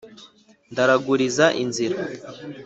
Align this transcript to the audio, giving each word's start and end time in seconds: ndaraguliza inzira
ndaraguliza 0.71 1.45
inzira 1.63 1.97